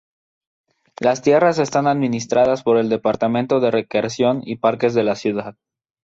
Las 0.99 1.21
tierras 1.21 1.59
están 1.59 1.85
administradas 1.85 2.63
por 2.63 2.77
el 2.77 2.89
Departamento 2.89 3.59
de 3.59 3.69
Recreación 3.69 4.41
y 4.43 4.55
Parques 4.55 4.95
de 4.95 5.03
la 5.03 5.13
Ciudad. 5.13 5.57